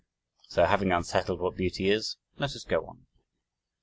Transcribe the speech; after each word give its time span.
So 0.47 0.65
having 0.65 0.91
unsettled 0.91 1.39
what 1.41 1.55
beauty 1.55 1.91
is, 1.91 2.17
let 2.39 2.55
us 2.55 2.63
go 2.63 2.87
on. 2.87 3.05